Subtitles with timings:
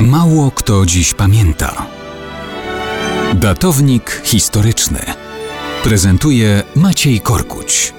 [0.00, 1.86] Mało kto dziś pamięta.
[3.34, 4.98] Datownik historyczny
[5.84, 7.94] prezentuje Maciej Korkuć.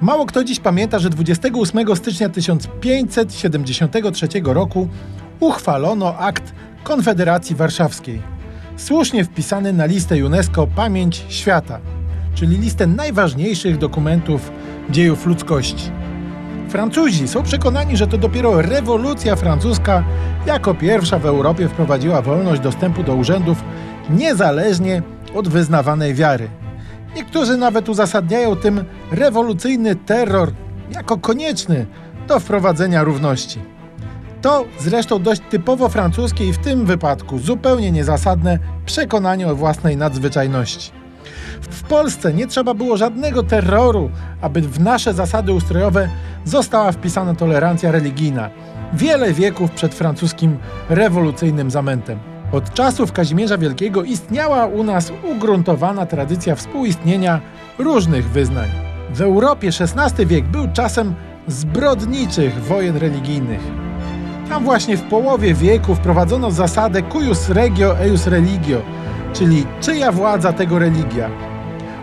[0.00, 4.88] Mało kto dziś pamięta, że 28 stycznia 1573 roku
[5.40, 6.52] uchwalono akt
[6.84, 8.22] Konfederacji Warszawskiej,
[8.76, 11.80] słusznie wpisany na listę UNESCO Pamięć Świata,
[12.34, 14.52] czyli listę najważniejszych dokumentów
[14.90, 16.01] dziejów ludzkości.
[16.72, 20.04] Francuzi są przekonani, że to dopiero rewolucja francuska
[20.46, 23.64] jako pierwsza w Europie wprowadziła wolność dostępu do urzędów
[24.10, 25.02] niezależnie
[25.34, 26.48] od wyznawanej wiary.
[27.16, 30.52] Niektórzy nawet uzasadniają tym rewolucyjny terror
[30.94, 31.86] jako konieczny
[32.28, 33.60] do wprowadzenia równości.
[34.42, 41.01] To zresztą dość typowo francuskie i w tym wypadku zupełnie niezasadne przekonanie o własnej nadzwyczajności.
[41.60, 46.08] W Polsce nie trzeba było żadnego terroru, aby w nasze zasady ustrojowe
[46.44, 48.50] została wpisana tolerancja religijna.
[48.92, 52.18] Wiele wieków przed francuskim rewolucyjnym zamętem.
[52.52, 57.40] Od czasów Kazimierza Wielkiego istniała u nas ugruntowana tradycja współistnienia
[57.78, 58.68] różnych wyznań.
[59.14, 61.14] W Europie XVI wiek był czasem
[61.48, 63.60] zbrodniczych wojen religijnych.
[64.48, 68.82] Tam właśnie w połowie wieku wprowadzono zasadę cuius regio eius religio,
[69.32, 71.30] czyli czyja władza tego religia.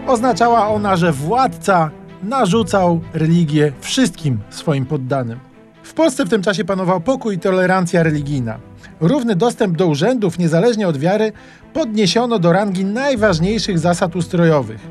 [0.07, 1.91] Oznaczała ona, że władca
[2.23, 5.39] narzucał religię wszystkim swoim poddanym.
[5.83, 8.59] W Polsce w tym czasie panował pokój i tolerancja religijna.
[8.99, 11.31] Równy dostęp do urzędów, niezależnie od wiary,
[11.73, 14.87] podniesiono do rangi najważniejszych zasad ustrojowych.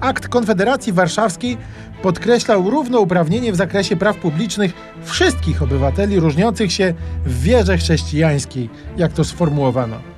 [0.00, 1.56] Akt Konfederacji Warszawskiej
[2.02, 9.24] podkreślał równouprawnienie w zakresie praw publicznych wszystkich obywateli różniących się w wierze chrześcijańskiej, jak to
[9.24, 10.17] sformułowano.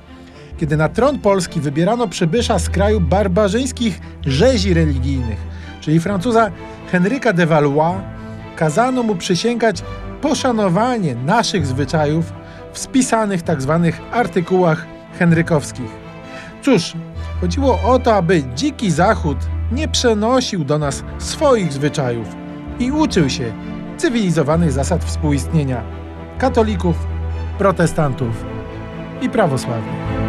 [0.61, 5.39] Kiedy na tron Polski wybierano przybysza z kraju barbarzyńskich rzezi religijnych,
[5.79, 6.51] czyli Francuza
[6.91, 7.95] Henryka de Valois,
[8.55, 9.83] kazano mu przysięgać
[10.21, 12.33] poszanowanie naszych zwyczajów
[12.73, 13.91] w spisanych tzw.
[13.91, 14.85] Tak artykułach
[15.19, 15.91] henrykowskich.
[16.61, 16.93] Cóż,
[17.41, 19.37] chodziło o to, aby dziki zachód
[19.71, 22.27] nie przenosił do nas swoich zwyczajów
[22.79, 23.53] i uczył się
[23.97, 25.83] cywilizowanych zasad współistnienia
[26.37, 26.95] katolików,
[27.57, 28.45] protestantów
[29.21, 30.20] i prawosławnych.